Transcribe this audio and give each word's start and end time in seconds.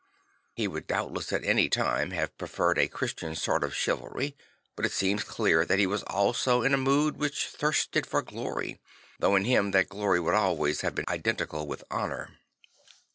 He 0.55 0.67
would 0.67 0.87
doubtless 0.87 1.31
at 1.31 1.43
any 1.43 1.69
time 1.69 2.09
have 2.09 2.35
preferred 2.35 2.79
a 2.79 2.87
Christian 2.87 3.35
sort 3.35 3.63
of 3.63 3.75
chivalry; 3.75 4.35
but 4.75 4.83
it 4.83 4.93
seems 4.93 5.23
clear 5.23 5.63
that 5.63 5.77
he 5.77 5.85
was 5.85 6.01
also 6.07 6.63
in 6.63 6.73
a 6.73 6.77
mood 6.77 7.17
which 7.17 7.45
thirsted 7.49 8.07
for 8.07 8.23
glory, 8.23 8.81
though 9.19 9.35
in 9.35 9.45
him 9.45 9.69
that 9.73 9.89
glory 9.89 10.19
would 10.19 10.33
always 10.33 10.81
have 10.81 10.95
been 10.95 11.05
identical 11.07 11.67
with 11.67 11.83
honour. 11.91 12.35